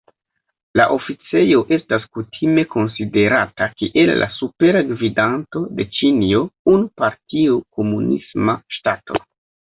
[0.79, 6.41] La oficejo estas kutime konsiderata kiel la Supera Gvidanto de Ĉinio,
[6.73, 9.21] unu-partio komunisma ŝtato.